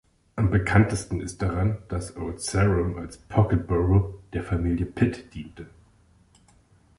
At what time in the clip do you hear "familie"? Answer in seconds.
4.43-4.87